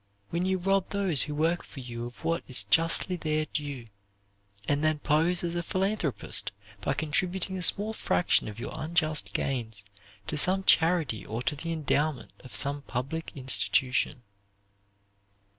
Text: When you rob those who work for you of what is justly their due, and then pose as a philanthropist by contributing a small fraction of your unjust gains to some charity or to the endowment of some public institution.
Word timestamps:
When 0.31 0.47
you 0.47 0.57
rob 0.57 0.89
those 0.89 1.21
who 1.21 1.35
work 1.35 1.61
for 1.63 1.79
you 1.79 2.07
of 2.07 2.23
what 2.25 2.41
is 2.47 2.63
justly 2.63 3.17
their 3.17 3.45
due, 3.45 3.89
and 4.67 4.83
then 4.83 4.97
pose 4.97 5.43
as 5.43 5.53
a 5.53 5.61
philanthropist 5.61 6.51
by 6.81 6.95
contributing 6.95 7.55
a 7.55 7.61
small 7.61 7.93
fraction 7.93 8.47
of 8.47 8.59
your 8.59 8.71
unjust 8.73 9.31
gains 9.33 9.85
to 10.25 10.37
some 10.39 10.63
charity 10.63 11.23
or 11.23 11.43
to 11.43 11.55
the 11.55 11.71
endowment 11.71 12.31
of 12.39 12.55
some 12.55 12.81
public 12.81 13.31
institution. 13.35 14.23